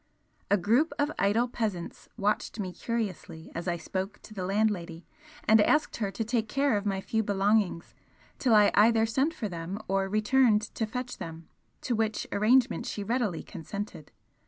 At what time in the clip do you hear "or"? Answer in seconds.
9.87-10.09